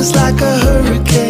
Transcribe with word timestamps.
like 0.00 0.40
a 0.40 0.58
hurricane, 0.60 1.29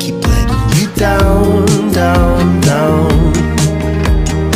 keep 0.00 0.16
letting 0.26 0.80
you 0.80 0.88
down, 0.96 1.64
down, 1.92 2.60
down. 2.60 3.34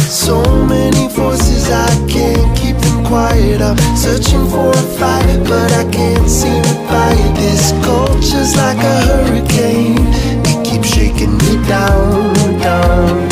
So 0.00 0.42
many 0.66 1.06
voices, 1.08 1.70
I 1.70 1.86
can't 2.08 2.50
keep 2.58 2.76
them 2.78 3.04
quiet. 3.04 3.60
I'm 3.62 3.78
searching 3.96 4.44
for 4.48 4.70
a 4.70 4.86
fight, 4.98 5.38
but 5.44 5.70
I 5.72 5.84
can't 5.92 6.28
seem 6.28 6.62
to 6.64 6.74
it. 6.90 7.34
This 7.36 7.70
culture's 7.84 8.56
like 8.56 8.78
a 8.78 8.96
hurricane, 9.08 10.06
it 10.50 10.58
keeps 10.66 10.88
shaking 10.88 11.38
me 11.38 11.54
down, 11.68 12.34
down, 12.58 13.28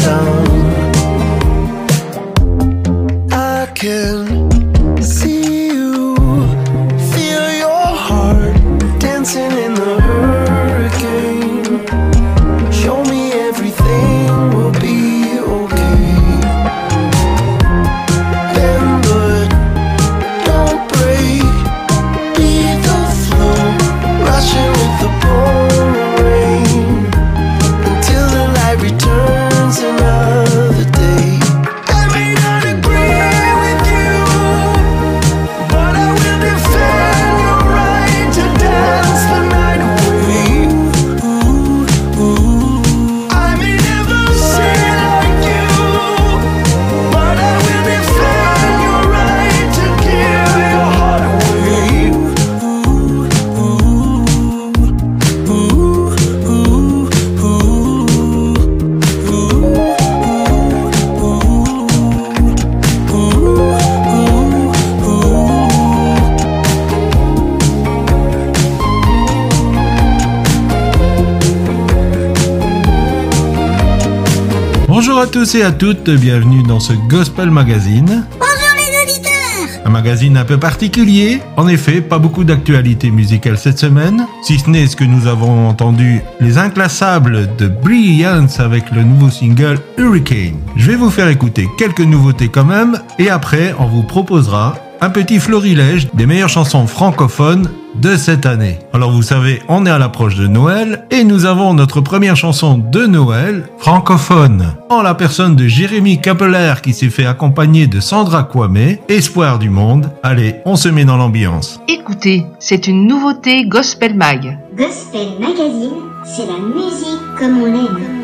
tous 75.35 75.57
et 75.57 75.65
à 75.65 75.73
toutes, 75.73 76.11
bienvenue 76.11 76.63
dans 76.63 76.79
ce 76.79 76.93
Gospel 76.93 77.51
Magazine. 77.51 78.25
Bonjour 78.39 78.77
les 78.77 79.03
auditeurs 79.03 79.81
Un 79.85 79.91
magazine 79.91 80.37
un 80.37 80.45
peu 80.45 80.61
particulier. 80.61 81.41
En 81.57 81.67
effet, 81.67 82.01
pas 82.01 82.21
beaucoup 82.21 82.45
d'actualité 82.45 83.11
musicale 83.11 83.59
cette 83.59 83.81
semaine, 83.81 84.29
si 84.45 84.61
ce 84.61 84.71
n'est 84.71 84.87
ce 84.87 84.95
que 84.95 85.03
nous 85.03 85.27
avons 85.27 85.69
entendu, 85.69 86.21
les 86.39 86.57
inclassables 86.57 87.49
de 87.57 87.67
Brilliance 87.67 88.61
avec 88.61 88.93
le 88.93 89.03
nouveau 89.03 89.29
single 89.29 89.81
Hurricane. 89.99 90.61
Je 90.77 90.93
vais 90.93 90.97
vous 90.97 91.11
faire 91.11 91.27
écouter 91.27 91.67
quelques 91.79 91.99
nouveautés 91.99 92.47
quand 92.47 92.67
même, 92.67 93.01
et 93.19 93.29
après 93.29 93.75
on 93.81 93.87
vous 93.87 94.05
proposera 94.05 94.77
un 95.01 95.11
petit 95.11 95.41
florilège 95.41 96.11
des 96.15 96.27
meilleures 96.27 96.49
chansons 96.49 96.87
francophones 96.87 97.69
de 98.05 98.17
cette 98.17 98.45
année. 98.45 98.79
Alors 98.93 99.13
vous 99.13 99.23
savez, 99.23 99.63
on 99.67 99.87
est 99.87 99.91
à 99.91 99.97
l'approche 99.97 100.37
de 100.37 100.47
Noël 100.47 101.07
et 101.11 101.25
nous 101.25 101.47
avons 101.47 101.73
notre 101.73 102.03
première 102.03 102.37
chanson 102.37 102.77
de 102.77 103.07
Noël 103.07 103.65
francophone 103.79 104.75
en 104.91 105.01
la 105.01 105.15
personne 105.15 105.57
de 105.57 105.67
Jérémy 105.67 106.21
Capeller 106.21 106.75
qui 106.83 106.93
s'est 106.93 107.09
fait 107.09 107.25
accompagner 107.25 107.87
de 107.87 108.01
Sandra 108.01 108.43
Kwame, 108.45 108.97
espoir 109.09 109.59
du 109.59 109.71
monde. 109.71 110.11
Allez, 110.23 110.57
on 110.67 110.77
se 110.77 110.91
met 110.91 111.07
dans 111.07 111.17
l'ambiance. 111.17 111.81
Écoutez, 111.89 112.45
c'est 112.59 112.89
une 112.89 113.07
nouveauté 113.07 113.65
Gospel 113.67 114.15
Mag. 114.15 114.59
Gospel 114.77 115.29
Magazine, 115.41 116.03
c'est 116.27 116.47
la 116.47 116.59
musique 116.59 117.39
comme 117.39 117.63
on 117.63 117.65
l'aime. 117.65 118.24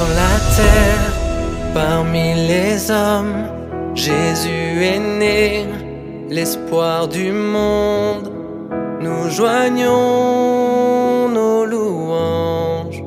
Sur 0.00 0.08
la 0.24 0.36
terre, 0.58 1.08
parmi 1.74 2.28
les 2.48 2.90
hommes, 2.90 3.40
Jésus 3.94 4.72
est 4.92 4.98
né, 4.98 5.66
l'espoir 6.30 7.06
du 7.06 7.30
monde. 7.32 8.32
Nous 9.04 9.28
joignons 9.28 11.28
nos 11.28 11.66
louanges, 11.66 13.02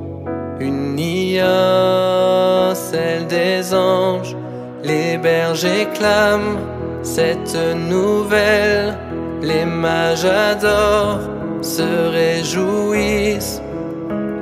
unis 0.59 1.39
à 1.39 2.75
celle 2.75 3.25
des 3.25 3.73
anges. 3.73 4.35
Les 4.83 5.17
bergers 5.17 5.87
clament 5.95 6.59
cette 7.01 7.57
nouvelle, 7.91 8.99
les 9.41 9.65
mages 9.65 10.25
adorent, 10.25 11.27
se 11.61 11.89
réjouissent. 12.19 13.61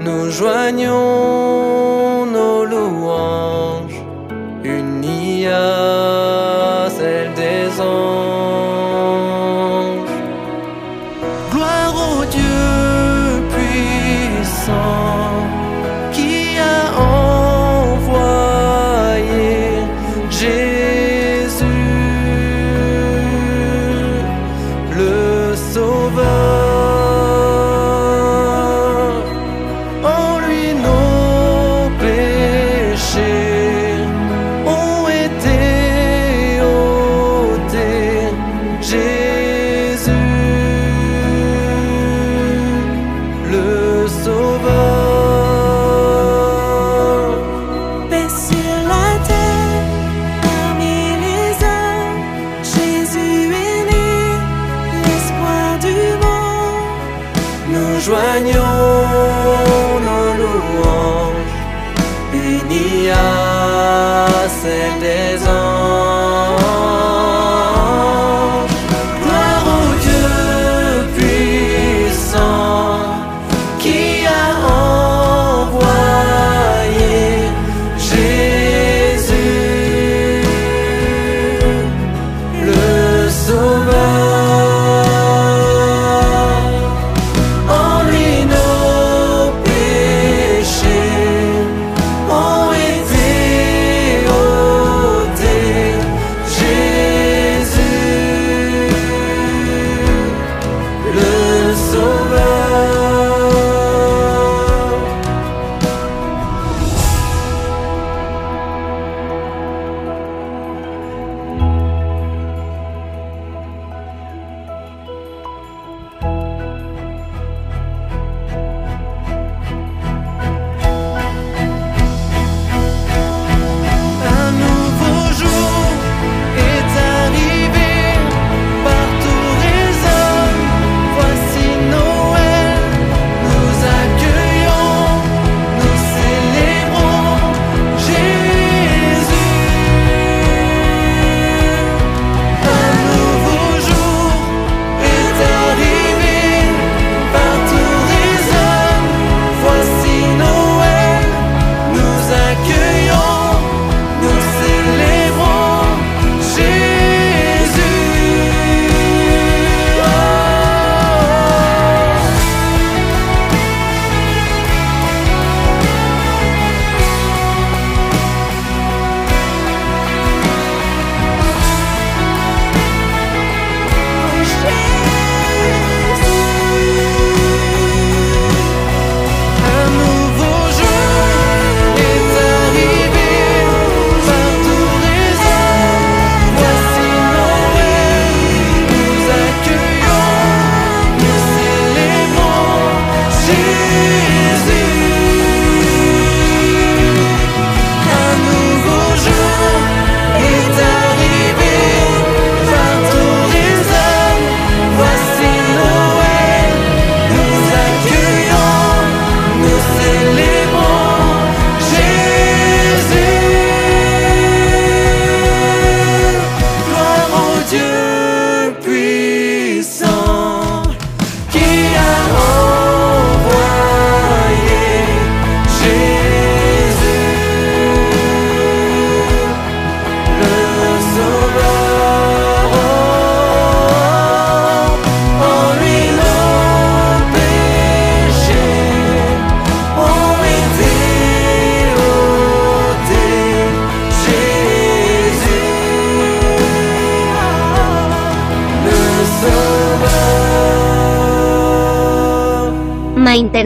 Nous 0.01 0.30
joignons 0.31 2.10
nos 2.31 2.65
louanges, 2.65 3.99
unis 4.63 5.47
à 5.47 6.60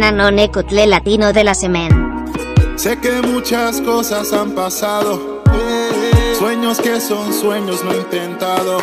Maintenan 0.05 0.33
Onecutle 0.33 0.85
Latino 0.85 1.33
de 1.33 1.43
la 1.43 1.55
Semen. 1.55 1.89
Sé 2.75 2.99
que 2.99 3.23
muchas 3.23 3.81
cosas 3.81 4.31
han 4.33 4.51
pasado, 4.51 5.41
sueños 6.37 6.79
que 6.79 7.01
son 7.01 7.33
sueños 7.33 7.83
no 7.83 7.91
intentado, 7.95 8.77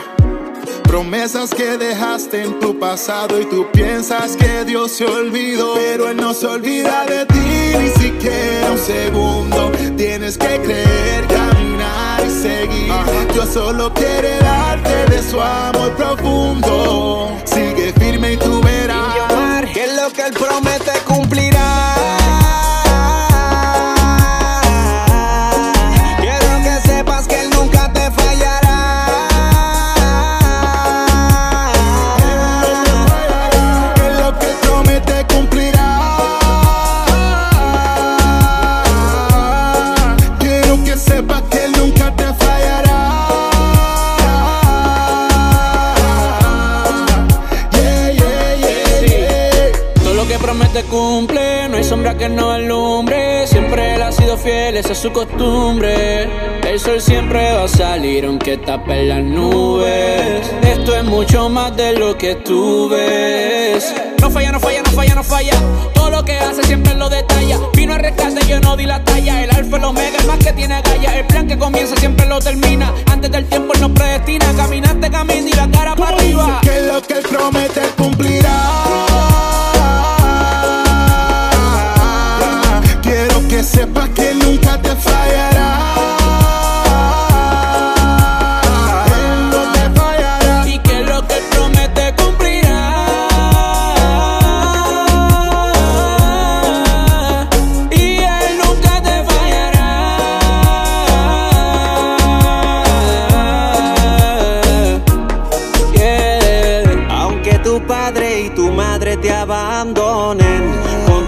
promesas 0.82 1.54
que 1.54 1.78
dejaste 1.78 2.42
en 2.42 2.58
tu 2.58 2.76
pasado 2.76 3.40
y 3.40 3.44
tú 3.44 3.66
piensas 3.72 4.36
que 4.36 4.64
Dios 4.64 4.90
se 4.90 5.04
olvidó, 5.04 5.74
pero 5.74 6.08
Él 6.08 6.16
no 6.16 6.34
se 6.34 6.46
olvida 6.46 7.04
de 7.04 7.24
ti 7.26 7.78
ni 7.78 7.88
siquiera 7.90 8.72
un 8.72 8.78
segundo. 8.78 9.70
Tienes 9.96 10.36
que 10.36 10.60
creer, 10.60 11.28
caminar 11.28 12.26
y 12.26 12.30
seguir. 12.30 12.92
Dios 13.32 13.48
solo 13.48 13.94
quiere 13.94 14.38
darte 14.40 15.06
de 15.14 15.22
su 15.22 15.40
amor 15.40 15.92
profundo. 15.92 17.38
Sigue 17.44 17.92
firme 17.92 18.32
y 18.32 18.36
tú 18.38 18.60
verás 18.60 19.32
que 19.72 19.86
lo 19.86 20.12
que 20.12 20.22
Él 20.22 20.32
promete 20.34 20.90
cumple, 50.92 51.68
no 51.70 51.78
hay 51.78 51.84
sombra 51.84 52.16
que 52.16 52.28
no 52.28 52.50
alumbre. 52.50 53.46
Siempre 53.46 53.94
él 53.94 54.02
ha 54.02 54.12
sido 54.12 54.36
fiel, 54.36 54.76
esa 54.76 54.92
es 54.92 54.98
su 54.98 55.10
costumbre. 55.10 56.28
El 56.68 56.78
sol 56.78 57.00
siempre 57.00 57.52
va 57.54 57.64
a 57.64 57.68
salir 57.68 58.26
aunque 58.26 58.58
tape 58.58 59.04
las 59.04 59.22
nubes. 59.22 60.52
Esto 60.62 60.94
es 60.94 61.04
mucho 61.04 61.48
más 61.48 61.74
de 61.76 61.94
lo 61.94 62.16
que 62.18 62.34
tú 62.34 62.90
ves. 62.90 63.94
No 64.20 64.30
falla, 64.30 64.52
no 64.52 64.60
falla, 64.60 64.82
no 64.82 64.90
falla, 64.92 65.14
no 65.14 65.24
falla. 65.24 65.54
Todo 65.94 66.10
lo 66.10 66.24
que 66.24 66.38
hace 66.38 66.62
siempre 66.64 66.94
lo 66.94 67.08
detalla. 67.08 67.58
Vino 67.74 67.94
a 67.94 67.98
rescate, 67.98 68.46
yo 68.46 68.60
no 68.60 68.76
di 68.76 68.84
la 68.84 69.02
talla. 69.02 69.42
El 69.42 69.50
alfa, 69.50 69.78
el 69.78 69.84
omega, 69.84 70.18
el 70.20 70.26
más 70.26 70.38
que 70.38 70.52
tiene 70.52 70.80
galla. 70.82 71.18
El 71.18 71.26
plan 71.26 71.48
que 71.48 71.58
comienza 71.58 71.96
siempre 71.96 72.26
lo 72.26 72.38
termina. 72.38 72.92
Antes 73.10 73.30
del 73.30 73.46
tiempo 73.46 73.72
él 73.72 73.80
nos 73.80 73.90
predestina. 73.92 74.44
Caminaste, 74.56 75.10
camino 75.10 75.48
y 75.48 75.52
la 75.52 75.70
cara 75.70 75.96
para 75.96 76.16
arriba. 76.16 76.60
Que 76.62 76.82
lo 76.82 77.00
que 77.00 77.14
Él 77.14 77.24
promete 77.30 77.80
cumplirá. 77.96 79.51
É 83.62 83.86
pra 83.86 84.08
que 84.08 84.34
nunca 84.34 84.76
te 84.78 84.90
falhará. 84.96 86.21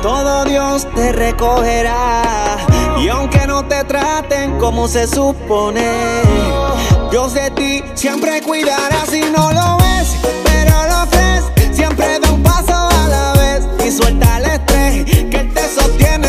Todo 0.05 0.45
Dios 0.45 0.87
te 0.95 1.13
recogerá. 1.13 2.59
Y 3.01 3.09
aunque 3.09 3.47
no 3.47 3.65
te 3.65 3.83
traten 3.85 4.59
como 4.59 4.87
se 4.87 5.07
supone, 5.07 6.21
Dios 7.11 7.33
de 7.33 7.51
ti 7.53 7.83
siempre 7.95 8.43
cuidará 8.43 9.07
si 9.11 9.23
no 9.23 9.51
lo 9.51 9.79
ves, 9.79 10.15
pero 10.45 10.77
lo 10.89 11.09
crees. 11.09 11.45
Siempre 11.75 12.19
da 12.21 12.31
un 12.31 12.43
paso 12.43 12.75
a 12.75 13.09
la 13.09 13.33
vez 13.33 13.67
y 13.83 13.91
suelta 13.91 14.37
el 14.37 14.45
estrés 14.45 15.05
que 15.07 15.51
te 15.55 15.69
sostiene 15.69 16.24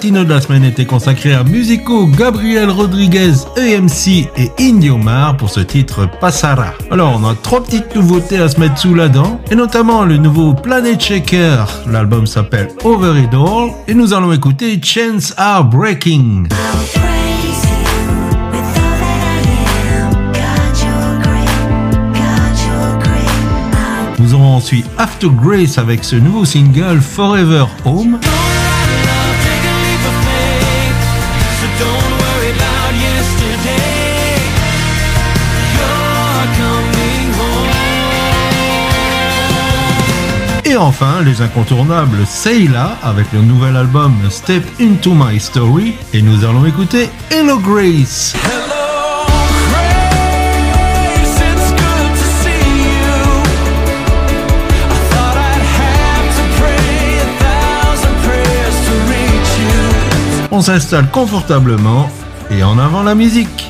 latino 0.00 0.24
de 0.24 0.30
la 0.30 0.40
semaine 0.40 0.64
était 0.64 0.86
consacré 0.86 1.34
à 1.34 1.44
Musico, 1.44 2.06
Gabriel 2.06 2.70
Rodriguez, 2.70 3.34
EMC 3.58 4.30
et 4.34 4.50
Indiomar 4.58 5.36
pour 5.36 5.50
ce 5.50 5.60
titre 5.60 6.08
Passara. 6.22 6.72
Alors 6.90 7.20
on 7.20 7.28
a 7.28 7.34
trois 7.34 7.62
petites 7.62 7.94
nouveautés 7.94 8.38
à 8.38 8.48
se 8.48 8.58
mettre 8.58 8.78
sous 8.78 8.94
la 8.94 9.10
dent, 9.10 9.38
et 9.50 9.54
notamment 9.54 10.06
le 10.06 10.16
nouveau 10.16 10.54
Planet 10.54 10.98
Shaker. 10.98 11.68
L'album 11.86 12.26
s'appelle 12.26 12.68
Over 12.82 13.20
It 13.20 13.34
All, 13.34 13.72
et 13.88 13.92
nous 13.92 14.14
allons 14.14 14.32
écouter 14.32 14.80
Chains 14.82 15.34
Are 15.36 15.64
Breaking. 15.64 16.44
Nous 24.18 24.32
aurons 24.32 24.56
ensuite 24.56 24.86
After 24.96 25.28
Grace 25.28 25.76
avec 25.76 26.04
ce 26.04 26.16
nouveau 26.16 26.46
single 26.46 27.02
Forever 27.02 27.66
Home. 27.84 28.18
Et 40.70 40.76
enfin, 40.76 41.20
les 41.24 41.42
incontournables 41.42 42.24
Sayla 42.24 42.96
avec 43.02 43.32
le 43.32 43.40
nouvel 43.40 43.74
album 43.74 44.14
Step 44.30 44.62
Into 44.80 45.14
My 45.14 45.40
Story. 45.40 45.94
Et 46.12 46.22
nous 46.22 46.44
allons 46.44 46.64
écouter 46.64 47.08
Hello 47.28 47.58
Grace. 47.58 48.36
On 60.52 60.60
s'installe 60.60 61.10
confortablement 61.10 62.08
et 62.48 62.62
en 62.62 62.78
avant 62.78 63.02
la 63.02 63.16
musique. 63.16 63.69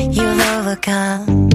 You've 0.00 0.40
overcome. 0.54 1.48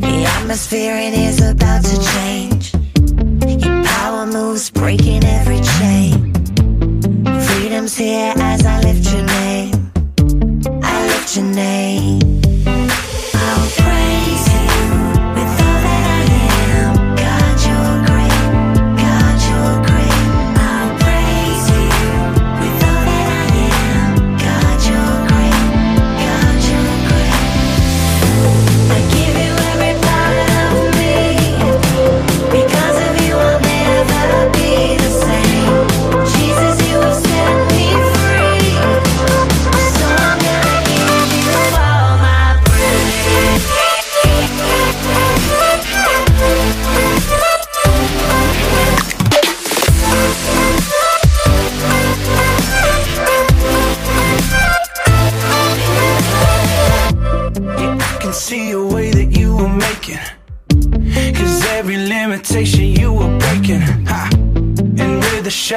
The 0.00 0.24
atmosphere 0.26 0.96
in 0.96 1.12
here's 1.12 1.42
about 1.42 1.84
to 1.84 1.96
change. 2.14 2.72
Your 3.62 3.84
power 3.84 4.24
moves, 4.26 4.70
breaking 4.70 5.22
every 5.22 5.60
chain. 5.60 6.32
Freedom's 7.42 7.94
here 7.94 8.32
as 8.38 8.64
I 8.64 8.80
lift 8.80 9.12
your 9.12 9.22
name. 9.22 9.92
I 10.82 11.06
lift 11.08 11.36
your 11.36 11.44
name. 11.44 12.23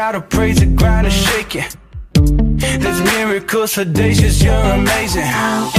how 0.08 0.14
to 0.14 0.22
praise 0.22 0.58
the 0.58 0.66
ground 0.66 1.12
shake 1.12 1.52
shaking. 1.52 2.80
There's 2.80 3.02
miracles, 3.02 3.78
audacious, 3.78 4.42
you're 4.42 4.54
amazing. 4.54 5.77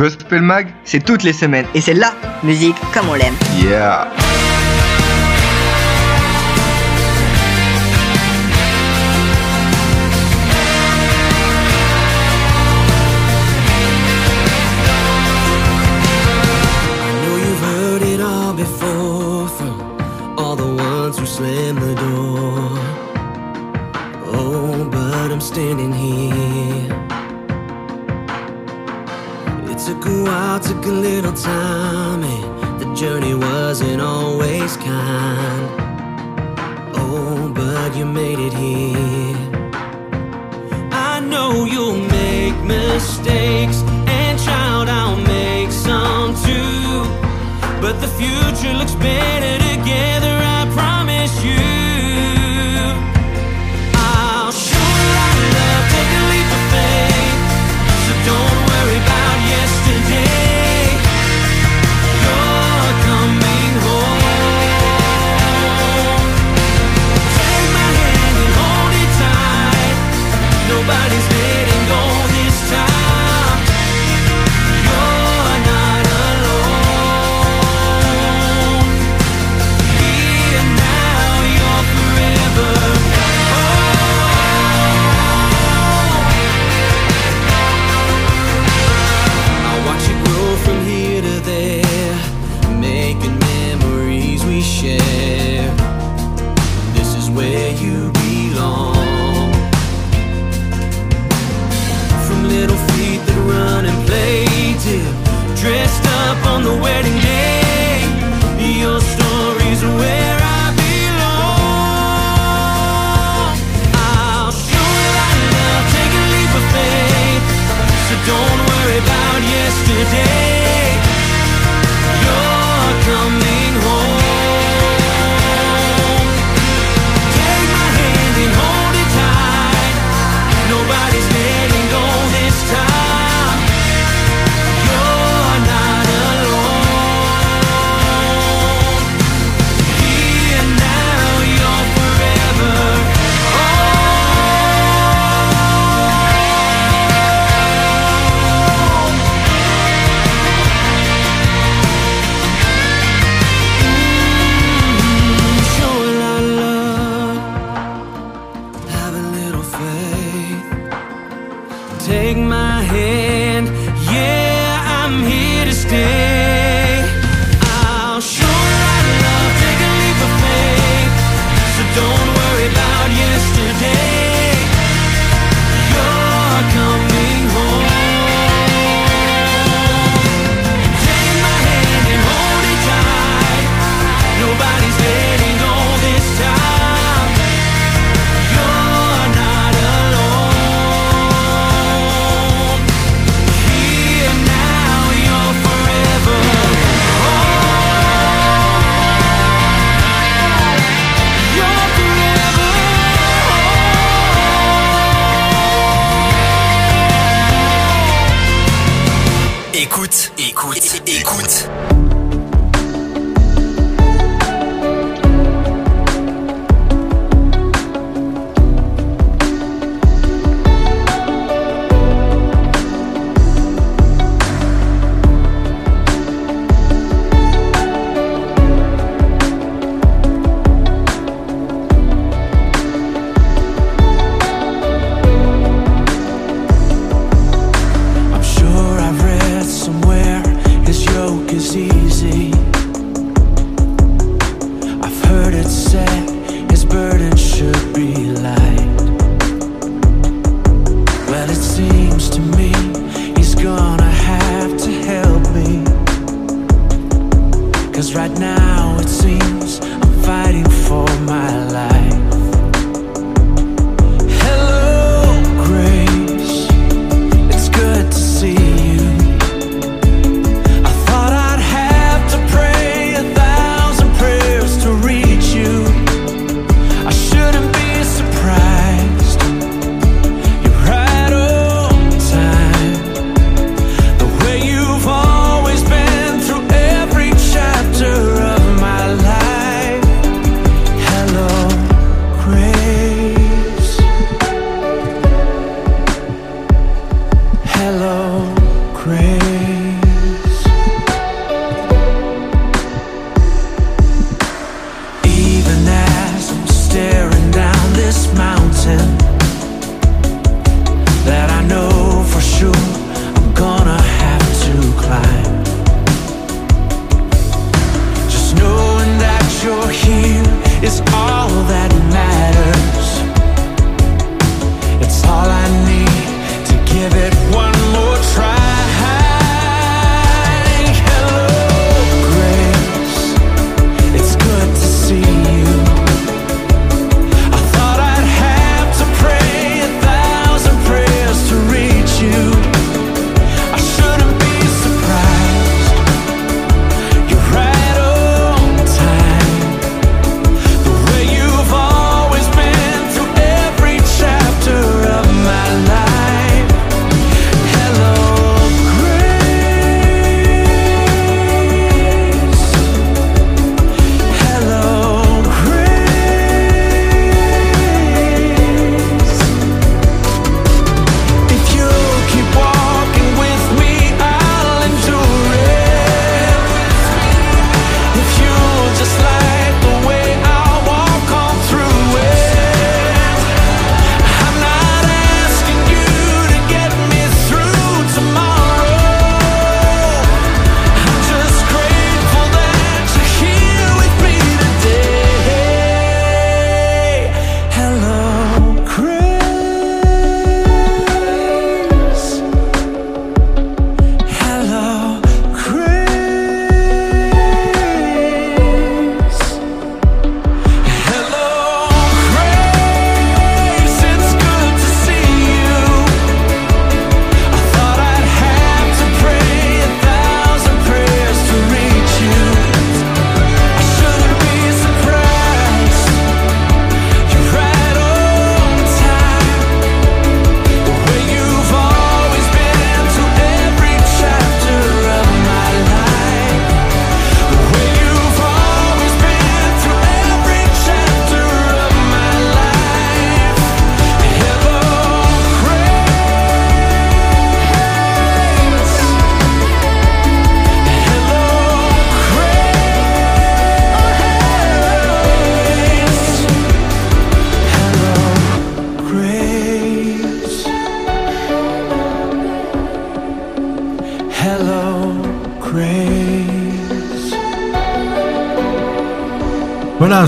Gospel 0.00 0.40
Mag, 0.40 0.68
c'est 0.82 1.04
toutes 1.04 1.24
les 1.24 1.34
semaines. 1.34 1.66
Et 1.74 1.82
c'est 1.82 1.92
la 1.92 2.14
musique 2.42 2.76
comme 2.94 3.10
on 3.10 3.14
l'aime. 3.14 3.34
Yeah! 3.62 4.08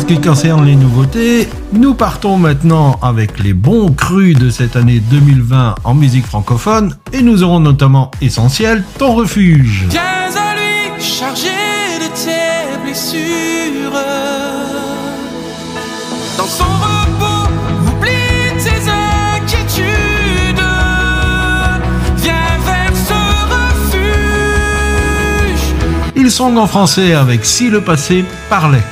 Ce 0.02 0.06
qui 0.06 0.20
concerne 0.20 0.64
les 0.66 0.74
nouveautés. 0.74 1.48
Nous 1.72 1.94
partons 1.94 2.36
maintenant 2.36 2.98
avec 3.02 3.38
les 3.38 3.52
bons 3.52 3.92
crus 3.92 4.36
de 4.36 4.50
cette 4.50 4.74
année 4.74 4.98
2020 4.98 5.76
en 5.84 5.94
musique 5.94 6.26
francophone 6.26 6.96
et 7.12 7.22
nous 7.22 7.44
aurons 7.44 7.60
notamment 7.60 8.10
Essentiel, 8.20 8.82
ton 8.98 9.14
refuge. 9.14 9.86
Viens 9.90 10.02
à 10.02 10.56
lui, 10.56 11.00
chargé 11.00 11.50
de 12.00 12.08
tes 12.16 12.82
blessures. 12.82 13.92
Dans 16.36 16.46
son 16.46 16.64
repos, 16.64 17.48
oublie 17.86 18.58
tes 18.58 18.90
inquiétudes. 19.38 19.84
Viens 22.16 22.58
vers 22.66 22.96
ce 23.08 23.20
refuge. 23.54 24.82
Ils 26.16 26.32
sont 26.32 26.56
en 26.56 26.66
français 26.66 27.14
avec 27.14 27.44
Si 27.44 27.70
le 27.70 27.82
passé 27.82 28.24
parlait. 28.50 28.82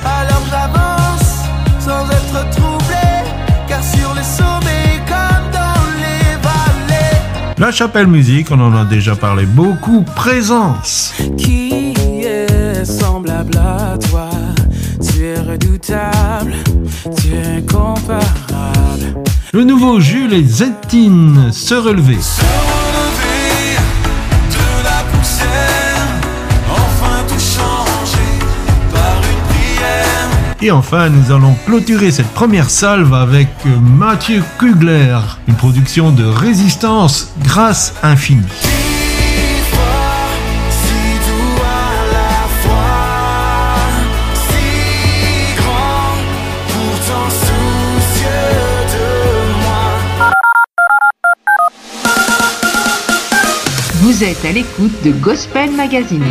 La 7.61 7.71
chapelle 7.71 8.07
musique, 8.07 8.47
on 8.49 8.59
en 8.59 8.75
a 8.75 8.85
déjà 8.85 9.15
parlé 9.15 9.45
beaucoup, 9.45 10.01
présence. 10.15 11.13
Qui 11.37 11.93
est 12.23 12.83
semblable 12.83 13.55
à 13.55 13.99
toi? 14.09 14.31
Tu 14.99 15.25
es 15.25 15.39
redoutable, 15.39 16.55
tu 17.17 17.27
es 17.35 17.57
incomparable. 17.57 19.21
Le 19.53 19.63
nouveau 19.63 19.99
Jules 19.99 20.33
et 20.33 20.43
Zettine 20.43 21.51
se 21.51 21.75
relever. 21.75 22.17
Se 22.19 22.41
Et 30.63 30.69
enfin, 30.69 31.09
nous 31.09 31.31
allons 31.31 31.55
clôturer 31.65 32.11
cette 32.11 32.31
première 32.33 32.69
salve 32.69 33.15
avec 33.15 33.47
euh, 33.65 33.79
Mathieu 33.79 34.43
Kugler, 34.59 35.17
une 35.47 35.55
production 35.55 36.11
de 36.11 36.23
résistance 36.23 37.33
grâce 37.43 37.95
infinie. 38.03 38.43
Vous 54.01 54.23
êtes 54.23 54.45
à 54.45 54.51
l'écoute 54.51 55.03
de 55.03 55.11
Gospel 55.11 55.71
Magazine. 55.71 56.23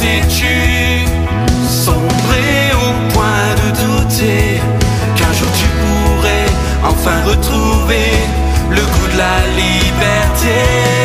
Pensais-tu 0.00 1.04
sombrer 1.68 2.72
au 2.72 3.12
point 3.12 3.54
de 3.56 3.68
douter 3.84 4.58
qu'un 5.14 5.30
jour 5.34 5.48
tu 5.52 5.66
pourrais 5.82 6.46
enfin 6.88 7.22
retrouver 7.26 8.10
le 8.70 8.80
goût 8.80 9.12
de 9.12 9.18
la 9.18 9.46
liberté? 9.56 10.99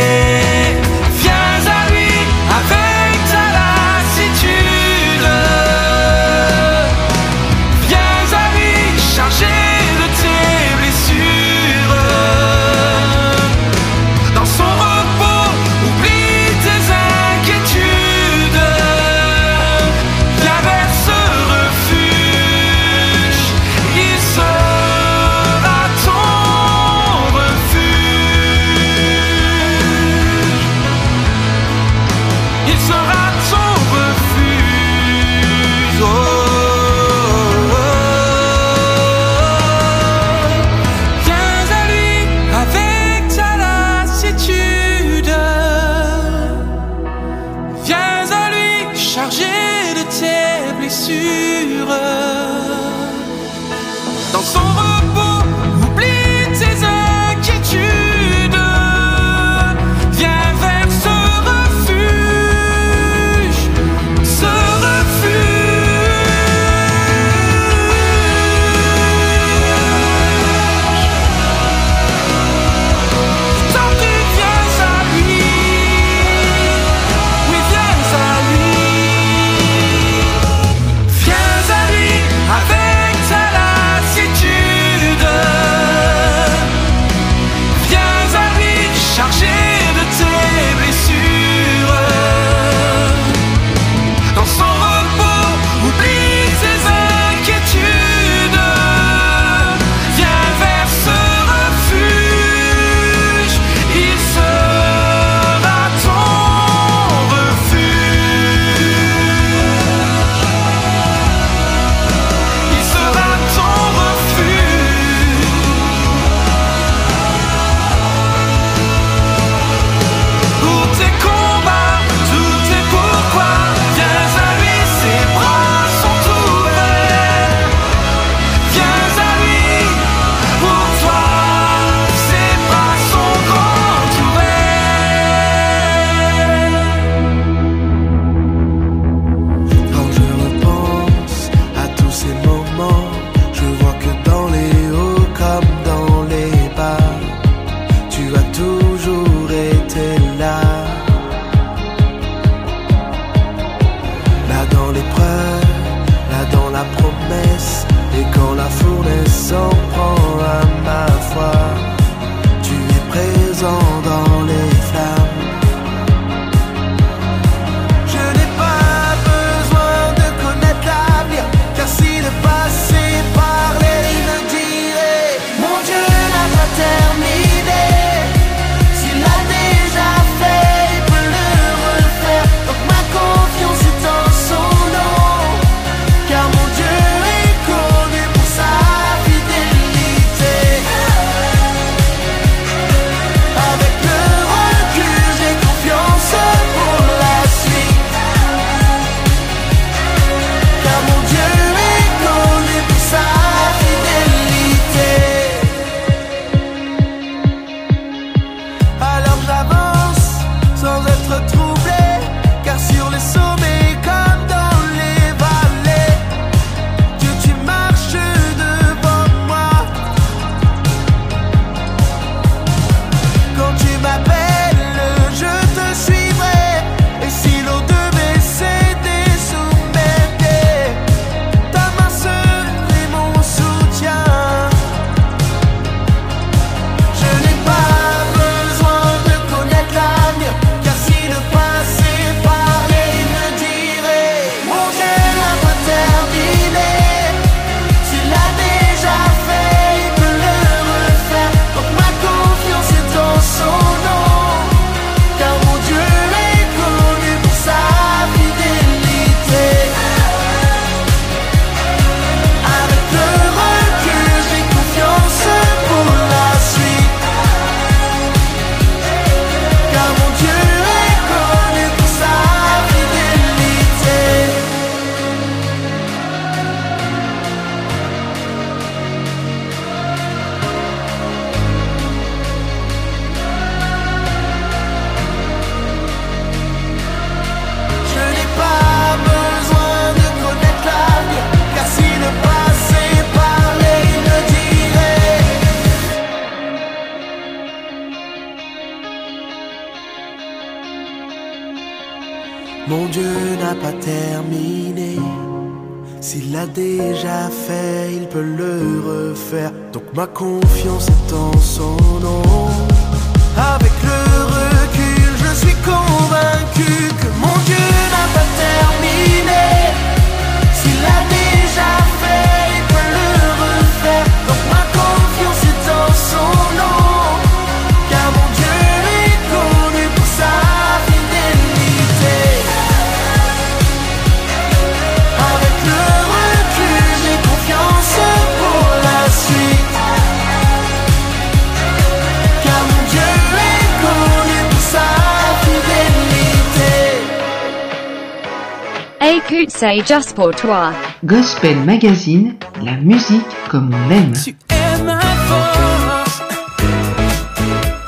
conseils 349.75 350.03
just 350.05 350.33
pour 350.35 350.51
toi. 350.51 350.93
Gospel 351.23 351.75
Magazine, 351.79 352.55
la 352.81 352.95
musique 352.95 353.45
comme 353.69 353.93
on 353.93 354.09
l'aime. 354.09 354.33
Tu 354.41 354.55
es 354.69 355.03
ma 355.03 355.19
force. 355.19 356.41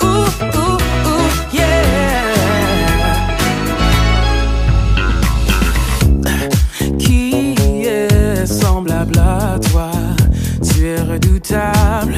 Ouh, 0.02 0.28
ouh, 0.46 0.78
ouh, 0.78 1.30
yeah. 1.54 1.84
Qui 6.98 7.56
est 7.86 8.46
semblable 8.46 9.20
à 9.20 9.60
toi? 9.72 9.92
Tu 10.62 10.86
es 10.86 11.02
redoutable, 11.02 12.14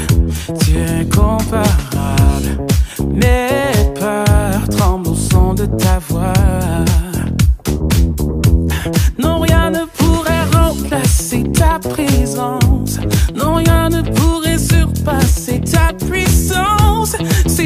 tu 0.64 0.78
es 0.78 1.02
incomparable. 1.02 1.89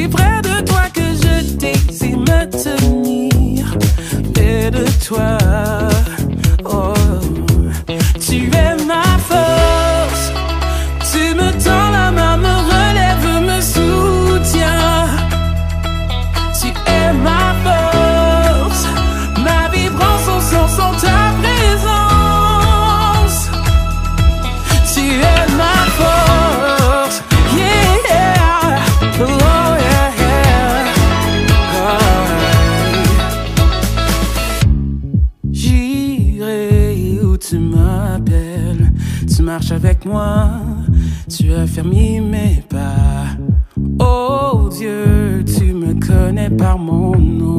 C'est 0.04 0.10
près 0.10 0.42
de 0.42 0.60
toi 0.66 0.82
que 0.92 1.00
je 1.00 1.54
désire 1.54 2.18
me 2.18 2.44
tenir. 2.50 3.78
Près 4.34 4.70
de 4.70 4.84
toi. 5.02 5.38
Oh. 6.66 6.93
Tu 41.28 41.52
as 41.52 41.66
fermé 41.66 42.20
mes 42.20 42.62
pas. 42.68 43.36
Oh 43.98 44.68
Dieu, 44.70 45.44
tu 45.44 45.72
me 45.72 45.94
connais 45.94 46.50
par 46.50 46.78
mon 46.78 47.18
nom. 47.18 47.53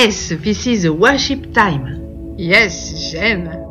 Yes, 0.00 0.28
this 0.28 0.64
is 0.68 0.88
worship 0.88 1.52
time. 1.52 2.36
Yes, 2.38 3.10
Jen. 3.10 3.67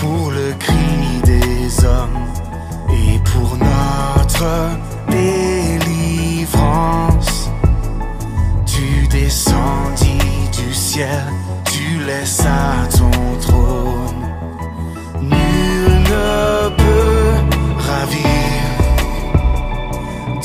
pour 0.00 0.30
le 0.30 0.52
cri 0.58 1.20
des 1.24 1.84
hommes 1.84 2.26
et 2.90 3.18
pour 3.30 3.56
notre 3.56 4.46
délivrance. 5.88 6.70
Tu 8.66 9.06
descendis 9.08 10.48
du 10.52 10.72
ciel, 10.74 11.24
tu 11.64 11.98
laisses 12.06 12.44
à 12.46 12.86
ton 12.96 13.10
trône. 13.40 14.24
Nul 15.20 16.02
ne 16.12 16.68
peut 16.80 17.34
ravir 17.88 18.68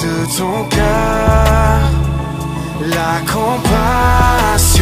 de 0.04 0.16
ton 0.38 0.56
cœur 0.70 1.80
la 2.98 3.14
compassion. 3.32 4.73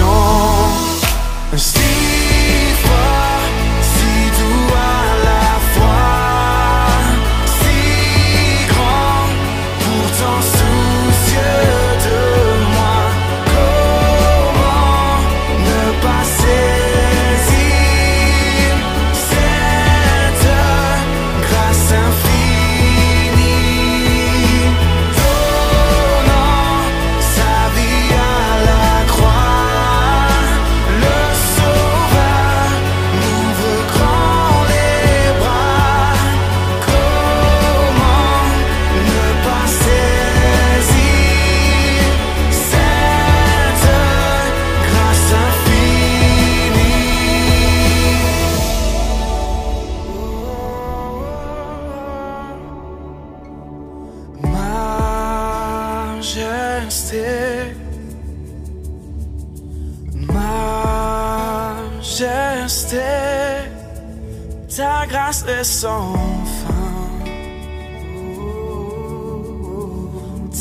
sans 65.64 66.14
fin. 66.62 66.74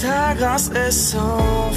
Ta 0.01 0.35
grâce 0.35 0.71
est 0.75 0.91
sans 0.91 1.70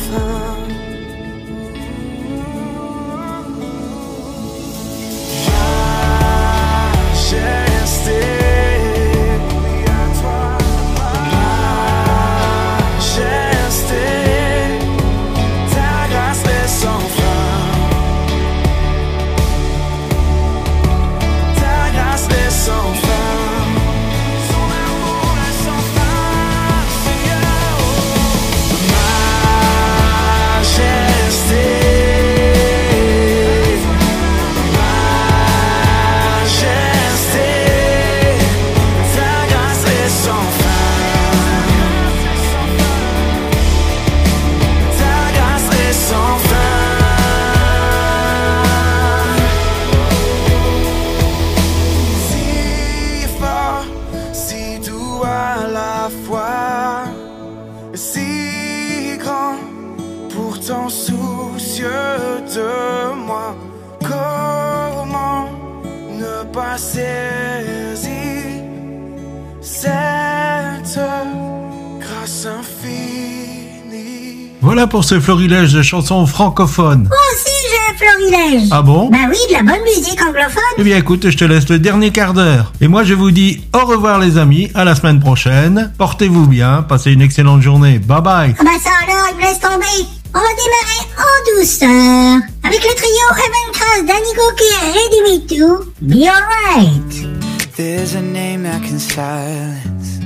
pour 74.94 75.04
ce 75.04 75.20
florilège 75.20 75.74
de 75.74 75.82
chansons 75.82 76.28
francophones. 76.28 77.08
Moi 77.10 77.18
aussi 77.34 77.52
j'ai 77.68 77.80
un 77.92 77.98
florilège. 77.98 78.70
Ah 78.70 78.84
bon? 78.84 79.10
Bah 79.10 79.18
oui, 79.28 79.38
de 79.50 79.54
la 79.54 79.64
bonne 79.64 79.82
musique 79.82 80.22
anglophone. 80.22 80.62
Eh 80.78 80.84
bien 80.84 80.98
écoute, 80.98 81.32
je 81.32 81.36
te 81.36 81.44
laisse 81.44 81.68
le 81.68 81.80
dernier 81.80 82.12
quart 82.12 82.36
d'heure. 82.36 82.72
Et 82.80 82.88
moi 82.88 83.04
je 83.04 83.16
vous 83.16 83.32
dis 83.32 83.64
au 83.74 83.88
revoir 83.88 84.20
les 84.20 84.38
amis, 84.38 84.70
à 84.76 84.84
la 84.84 84.94
semaine 84.94 85.20
prochaine. 85.20 85.92
Portez-vous 85.98 86.46
bien, 86.46 86.84
passez 86.84 87.12
une 87.12 87.24
excellente 87.24 87.64
journée. 87.64 87.98
Bye 87.98 88.22
bye. 88.22 88.56
Ah 88.60 88.64
bah 88.64 88.70
ça 88.84 88.92
alors, 89.04 89.30
il 89.32 89.38
me 89.38 89.42
laisse 89.42 89.60
tomber. 89.60 90.08
On 90.36 90.38
va 90.38 90.54
démarrer 90.62 91.02
en 91.18 91.58
douceur. 91.58 92.42
Avec 92.64 92.84
le 92.84 92.94
trio 92.94 93.26
Evan 93.32 93.74
Cross, 93.74 94.06
Danny 94.06 94.32
Cookie 94.38 94.76
et 94.78 94.92
Ready 94.92 95.22
Me 95.26 95.38
To. 95.58 95.86
Be 96.02 96.28
alright. 96.28 97.76
There's 97.76 98.14
a 98.14 98.22
name 98.22 98.62
that 98.66 98.84
can 98.88 99.00
silence 99.00 100.20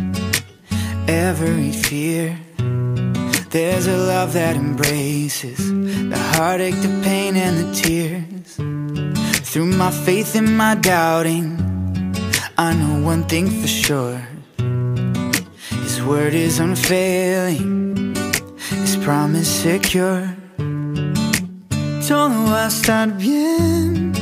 every 1.07 1.71
fear. 1.71 2.35
There's 3.57 3.87
a 3.87 3.97
love 3.97 4.33
that 4.33 4.55
embraces 4.55 5.57
the 5.57 6.21
heartache, 6.35 6.75
the 6.75 7.01
pain, 7.03 7.35
and 7.35 7.57
the 7.57 7.73
tears. 7.73 8.49
Through 9.49 9.65
my 9.65 9.89
faith 9.89 10.35
and 10.35 10.55
my 10.55 10.75
doubting, 10.75 11.57
I 12.55 12.75
know 12.75 13.03
one 13.03 13.23
thing 13.23 13.49
for 13.49 13.67
sure. 13.67 14.21
His 15.69 15.99
word 16.03 16.35
is 16.35 16.59
unfailing, 16.59 18.13
His 18.69 18.95
promise 18.97 19.49
secure. 19.49 20.35
Todo 22.07 22.37
va 22.51 22.65
a 22.65 22.67
estar 22.67 23.07
bien, 23.17 24.13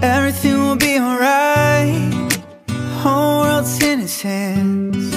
everything 0.00 0.62
will 0.62 0.76
be 0.76 0.96
alright. 0.96 2.38
Whole 3.02 3.40
world's 3.40 3.82
in 3.82 3.98
His 3.98 4.22
hands, 4.22 5.12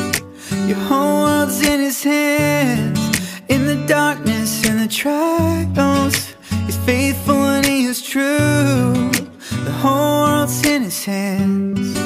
your 0.68 0.82
whole 0.90 1.26
world's 1.26 1.62
in 1.62 1.82
His 1.82 2.02
hands. 2.04 2.87
Darkness 3.88 4.66
and 4.68 4.82
the 4.82 4.88
trials, 4.90 6.36
He's 6.66 6.76
faithful 6.86 7.36
and 7.36 7.66
He 7.66 7.86
is 7.86 8.02
true. 8.02 9.10
The 9.64 9.72
whole 9.82 10.24
world's 10.24 10.66
in 10.66 10.84
His 10.84 11.06
hands. 11.06 11.98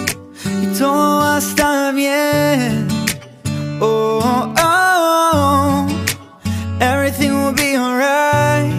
Y 0.45 0.67
todo 0.77 1.21
va 1.21 1.37
a 1.37 1.39
estar 1.39 1.95
bien. 1.95 2.87
Oh, 3.81 4.21
oh, 4.23 4.53
oh. 4.57 6.05
everything 6.79 7.33
will 7.33 7.53
be 7.53 7.75
alright. 7.75 8.71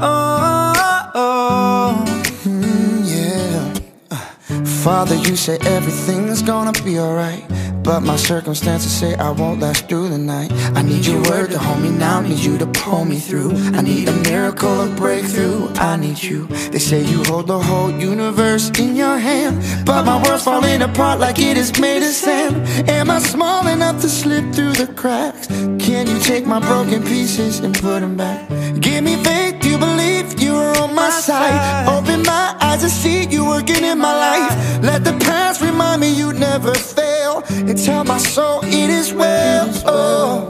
Oh, 0.00 0.72
oh, 0.84 1.10
oh. 1.16 2.04
Mm, 2.44 3.02
yeah. 3.04 3.74
Uh, 4.12 4.64
Father, 4.84 5.16
you 5.16 5.34
say 5.34 5.58
everything's 5.62 6.42
gonna 6.42 6.72
be 6.84 7.00
alright. 7.00 7.44
But 7.88 8.00
my 8.00 8.16
circumstances 8.16 8.92
say 8.92 9.14
I 9.14 9.30
won't 9.30 9.60
last 9.60 9.88
through 9.88 10.10
the 10.10 10.18
night. 10.18 10.52
I 10.76 10.82
need 10.82 11.06
your 11.06 11.22
word 11.22 11.52
to 11.52 11.58
hold 11.58 11.80
me 11.80 11.88
now, 11.88 12.20
need 12.20 12.38
you 12.38 12.58
to 12.58 12.66
pull 12.66 13.06
me 13.06 13.18
through. 13.18 13.52
I 13.78 13.80
need 13.80 14.06
a 14.06 14.12
miracle, 14.12 14.82
a 14.82 14.88
breakthrough. 14.94 15.72
I 15.76 15.96
need 15.96 16.22
you. 16.22 16.48
They 16.70 16.80
say 16.80 17.02
you 17.02 17.24
hold 17.24 17.46
the 17.46 17.58
whole 17.58 17.90
universe 17.90 18.68
in 18.78 18.94
your 18.94 19.16
hand. 19.16 19.64
But 19.86 20.04
my 20.04 20.22
world's 20.22 20.44
falling 20.44 20.82
apart 20.82 21.18
like 21.18 21.38
it 21.38 21.56
is 21.56 21.80
made 21.80 22.02
of 22.02 22.12
sand. 22.12 22.56
Am 22.90 23.08
I 23.10 23.20
small 23.20 23.66
enough 23.66 24.02
to 24.02 24.10
slip 24.10 24.44
through 24.52 24.74
the 24.74 24.92
cracks? 24.92 25.46
Can 25.46 26.08
you 26.08 26.18
take 26.20 26.44
my 26.44 26.60
broken 26.60 27.02
pieces 27.02 27.60
and 27.60 27.72
put 27.72 28.00
them 28.00 28.18
back? 28.18 28.50
Give 28.80 29.02
me 29.02 29.16
faith, 29.24 29.64
you 29.64 29.78
believe 29.78 30.38
you 30.38 30.54
are 30.54 30.76
on 30.76 30.94
my 30.94 31.08
side. 31.08 31.88
Open 31.88 32.22
my 32.22 32.54
eyes 32.60 32.82
to 32.82 32.90
see 32.90 33.24
you 33.24 33.46
working 33.46 33.82
in 33.82 33.98
my 33.98 34.14
life. 34.28 34.82
Let 34.82 35.04
the 35.04 35.16
past 35.24 35.62
remind 35.62 36.02
me 36.02 36.12
you 36.12 36.34
never 36.34 36.74
fail. 36.74 37.07
And 37.50 37.76
tell 37.82 38.04
my 38.04 38.18
soul 38.18 38.60
it 38.64 38.90
is 38.90 39.12
well. 39.12 39.70
Oh. 39.86 40.46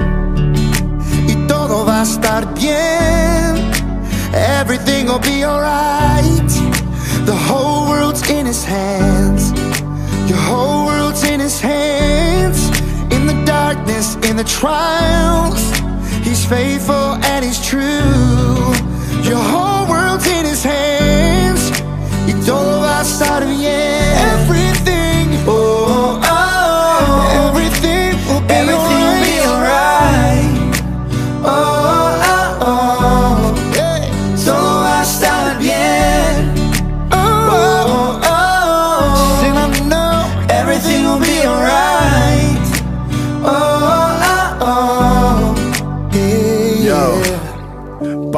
Y 1.26 1.34
todo 1.46 1.84
va 1.84 2.00
a 2.00 2.02
estar 2.02 2.44
bien. 2.54 3.70
Everything 4.34 5.06
will 5.06 5.20
be 5.20 5.44
alright. 5.44 6.50
The 7.24 7.36
whole 7.46 7.88
world's 7.88 8.28
in 8.28 8.46
his 8.46 8.64
hands. 8.64 9.52
Your 10.28 10.38
whole 10.38 10.86
world's 10.86 11.22
in 11.24 11.40
his 11.40 11.60
hands. 11.60 12.68
In 13.12 13.26
the 13.26 13.44
darkness, 13.44 14.16
in 14.28 14.36
the 14.36 14.44
trials. 14.44 15.62
He's 16.24 16.44
faithful 16.44 17.14
and 17.30 17.44
he's 17.44 17.64
true. 17.64 18.74
Your 19.22 19.42
whole 19.52 19.86
world's 19.88 20.26
in 20.26 20.44
his 20.44 20.64
hands. 20.64 21.70
Y 22.26 22.34
todo 22.44 22.80
va 22.80 22.98
a 22.98 23.02
estar 23.02 23.46
bien. 23.46 24.67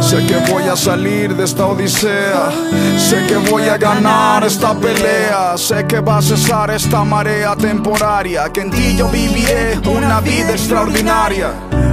Sé 0.00 0.26
que 0.26 0.36
voy 0.50 0.64
a 0.64 0.76
salir 0.76 1.34
de 1.36 1.44
esta 1.44 1.66
odisea. 1.66 2.50
Sé 2.98 3.26
que 3.26 3.36
voy 3.50 3.62
a 3.68 3.76
ganar 3.76 4.44
esta 4.44 4.74
pelea. 4.74 5.56
Sé 5.56 5.86
que 5.86 6.00
va 6.00 6.18
a 6.18 6.22
cesar 6.22 6.70
esta 6.70 7.04
marea 7.04 7.54
temporaria. 7.54 8.50
Que 8.52 8.62
en 8.62 8.70
ti 8.70 8.96
yo 8.96 9.08
viviré 9.08 9.78
una 9.86 10.20
vida 10.20 10.52
extraordinaria. 10.52 11.52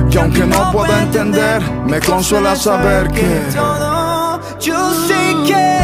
Y 0.10 0.18
aunque 0.18 0.46
no 0.46 0.72
pueda 0.72 1.04
entender, 1.04 1.62
me 1.86 2.00
consuela 2.00 2.56
saber 2.56 3.12
que 3.12 3.42
Todo, 3.54 4.40
yo 4.60 4.94
sé 5.08 5.36
que 5.46 5.78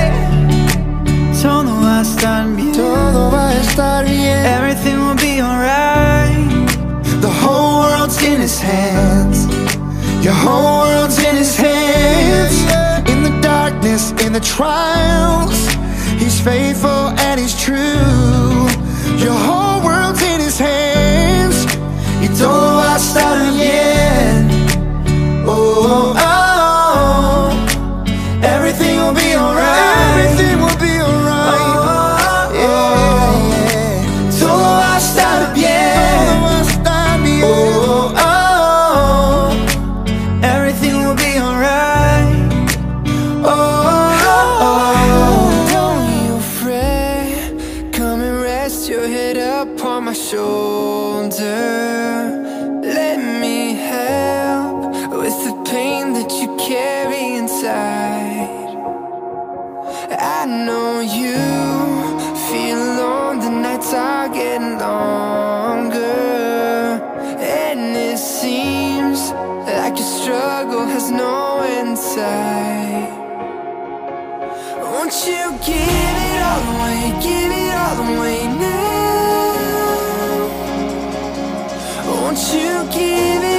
todo 1.43 1.81
va 1.83 1.99
a 1.99 2.01
estar 2.01 2.47
bien. 2.47 2.71
Todo 2.71 3.31
va 3.31 3.49
a 3.49 3.53
estar 3.55 4.05
bien. 4.05 4.45
Everything 4.45 4.97
will 5.05 5.15
be 5.15 5.41
alright. 5.41 6.67
The 7.21 7.29
whole 7.29 7.81
world's 7.81 8.21
in 8.23 8.41
his 8.41 8.61
hands. 8.61 9.45
Your 10.23 10.33
whole 10.33 10.87
world's 10.87 11.19
in 11.19 11.35
his 11.35 11.55
hands. 11.57 11.72
The 14.33 14.39
trials, 14.39 15.67
he's 16.17 16.41
faithful 16.41 16.89
and 16.89 17.39
he's 17.39 17.53
true. 17.53 17.75
Your 19.23 19.37
whole 19.37 19.83
world's 19.85 20.23
in 20.23 20.39
his 20.39 20.57
hands. 20.57 21.67
Y 22.19 22.29
todo 22.29 22.77
va 22.77 22.95
a 22.95 22.97
estar 22.97 23.37
bien. 23.53 24.49
Oh, 25.45 25.53
oh, 25.85 26.15
oh. 26.17 26.32
inside. 57.63 58.75
I 60.19 60.45
know 60.45 60.99
you 60.99 61.37
feel 62.49 62.77
alone, 62.77 63.39
the 63.39 63.49
nights 63.49 63.93
are 63.93 64.27
getting 64.27 64.77
longer. 64.77 66.03
And 67.39 67.95
it 67.95 68.17
seems 68.17 69.31
like 69.65 69.97
your 69.97 70.07
struggle 70.19 70.85
has 70.87 71.09
no 71.09 71.61
end 71.61 71.89
inside. 71.89 73.11
Won't 74.81 75.15
you 75.25 75.51
give 75.69 76.17
it 76.31 76.41
all 76.49 76.63
away, 76.73 77.01
give 77.27 77.51
it 77.63 77.73
all 77.83 77.99
away 78.09 78.39
now? 78.59 78.83
Won't 82.11 82.41
you 82.53 82.71
give 82.91 83.43
it 83.43 83.52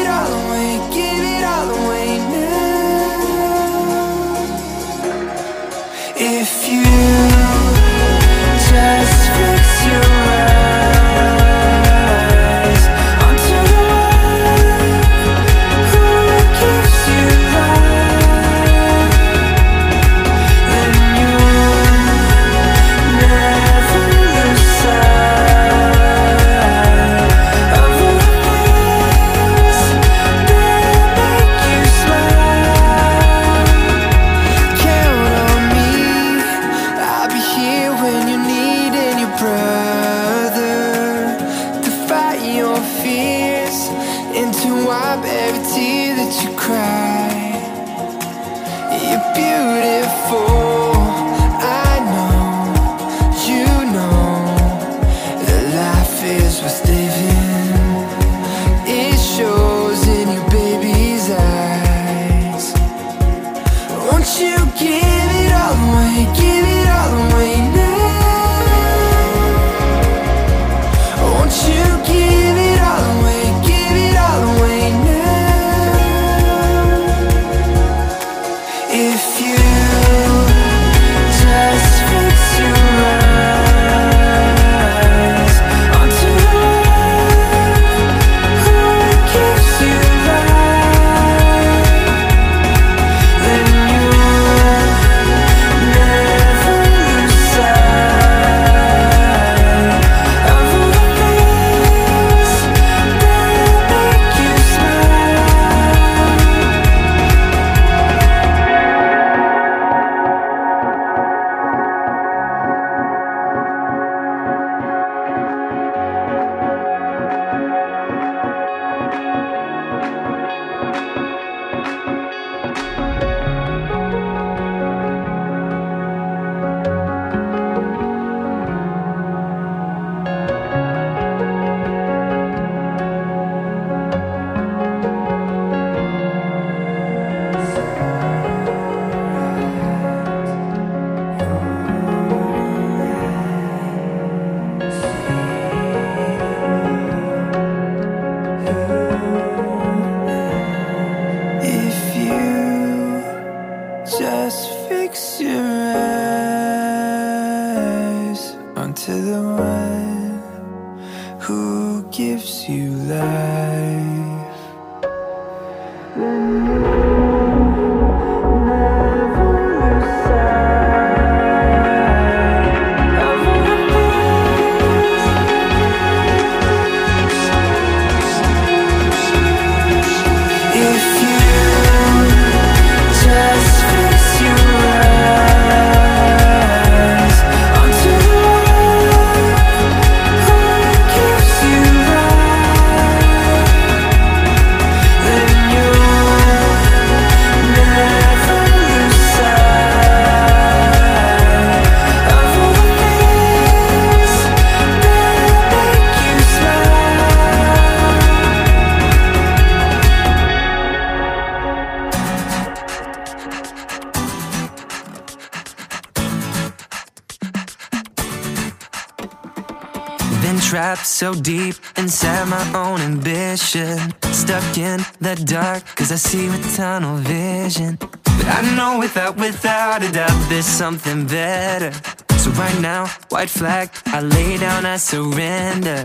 so 221.15 221.33
deep 221.33 221.77
inside 221.97 222.49
my 222.49 222.65
own 222.75 223.01
ambition. 223.01 223.99
Stuck 224.33 224.77
in 224.77 224.99
the 225.21 225.37
dark, 225.47 225.85
cause 225.95 226.11
I 226.11 226.17
see 226.17 226.49
with 226.49 226.77
tunnel 226.77 227.19
vision. 227.19 227.99
But 228.01 228.47
I 228.47 228.75
know 228.75 228.99
without, 228.99 229.37
without 229.37 230.03
a 230.03 230.11
doubt, 230.11 230.37
there's 230.49 230.67
something 230.67 231.25
better. 231.29 231.93
So 232.39 232.51
right 232.63 232.81
now, 232.81 233.07
white 233.29 233.49
flag, 233.49 233.91
I 234.07 234.23
lay 234.23 234.59
down, 234.59 234.85
I 234.87 234.97
surrender. 234.97 236.05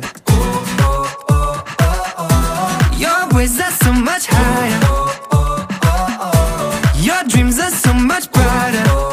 Your 3.04 3.22
ways 3.36 3.60
are 3.60 3.76
so 3.84 3.92
much 3.92 4.28
higher. 4.30 4.80
Your 7.02 7.24
dreams 7.24 7.58
are 7.58 7.72
so 7.72 7.94
much 7.96 8.32
brighter. 8.32 9.09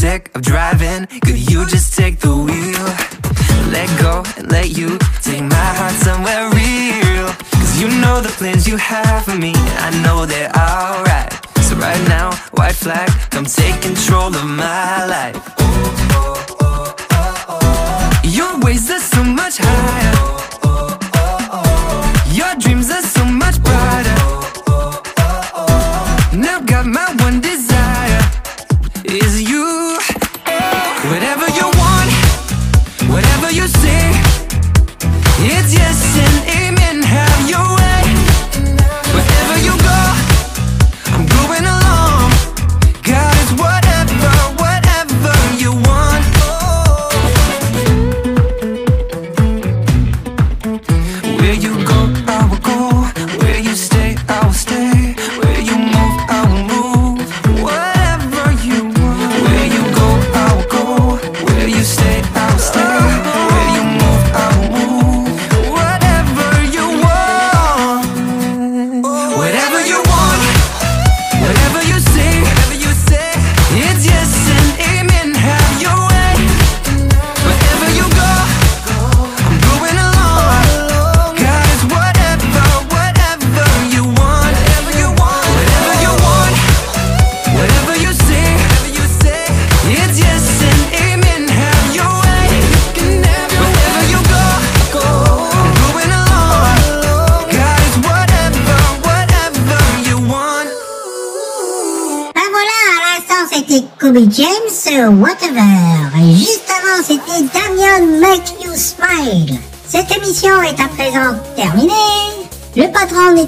sick 0.00 0.30
of 0.34 0.42
driving. 0.42 1.06
Could 1.26 1.50
you 1.50 1.66
just 1.66 1.94
take 1.94 2.20
the 2.20 2.34
wheel? 2.34 2.86
Let 3.76 3.88
go 4.00 4.24
and 4.38 4.50
let 4.50 4.68
you 4.78 4.98
Take 5.22 5.42
my 5.42 5.70
heart 5.78 5.96
somewhere 6.06 6.44
real. 6.58 7.28
Cause 7.60 7.80
you 7.80 7.88
know 8.00 8.20
the 8.20 8.32
plans 8.38 8.66
you 8.66 8.76
have 8.76 9.24
for 9.24 9.36
me. 9.36 9.52
And 9.54 9.78
I 9.88 9.90
know 10.02 10.26
they're 10.26 10.52
alright. 10.66 11.30
So 11.66 11.76
right 11.76 12.02
now, 12.08 12.32
white 12.58 12.74
flag 12.74 13.08
Come 13.30 13.44
take 13.44 13.80
control 13.82 14.34
of 14.34 14.46
my 14.46 15.04
life. 15.06 15.36
Oh, 15.58 16.16
oh, 16.16 16.39
coisas 18.70 19.09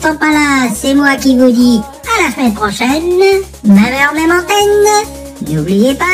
n'étant 0.02 0.16
pas 0.16 0.32
là, 0.32 0.68
c'est 0.74 0.94
moi 0.94 1.14
qui 1.14 1.36
vous 1.36 1.50
dis 1.50 1.80
à 2.04 2.24
la 2.24 2.34
semaine 2.34 2.54
prochaine, 2.54 3.18
même 3.64 3.78
heure, 3.78 4.14
même 4.14 4.32
antenne. 4.32 5.08
N'oubliez 5.48 5.94
pas, 5.94 6.04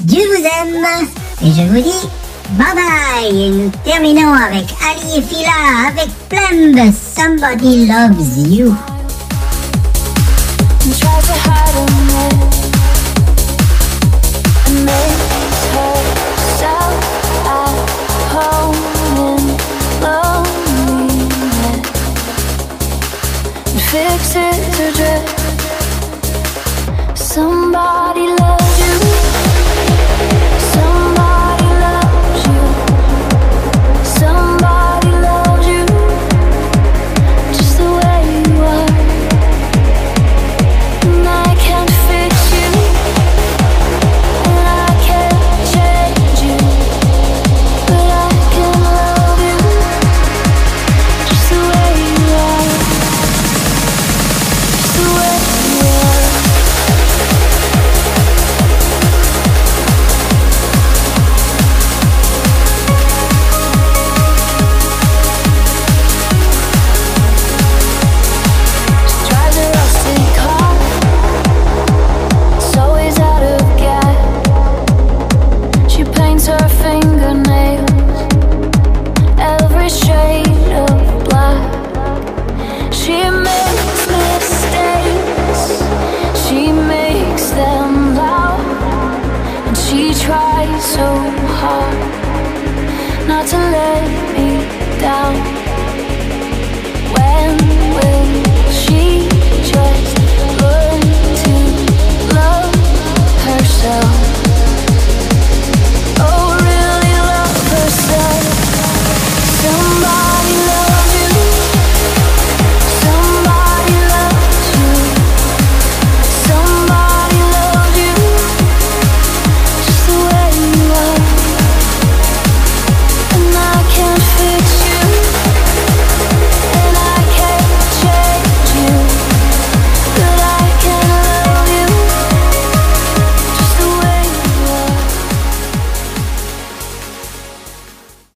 Dieu 0.00 0.22
vous 0.26 0.42
aime. 0.42 0.86
Et 1.42 1.52
je 1.52 1.62
vous 1.68 1.82
dis 1.82 2.08
bye 2.52 2.66
bye. 2.74 3.36
Et 3.36 3.50
nous 3.50 3.70
terminons 3.84 4.32
avec 4.32 4.64
Ali 4.88 5.18
et 5.18 5.22
Fila 5.22 5.50
avec 5.88 6.08
Plumb, 6.30 6.92
Somebody 6.94 7.86
Loves 7.86 8.38
You. 8.48 8.74